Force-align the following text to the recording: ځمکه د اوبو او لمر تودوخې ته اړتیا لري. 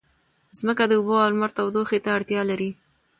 ځمکه 0.57 0.83
د 0.87 0.91
اوبو 0.99 1.15
او 1.23 1.29
لمر 1.33 1.49
تودوخې 1.57 1.99
ته 2.03 2.09
اړتیا 2.17 2.41
لري. 2.51 2.69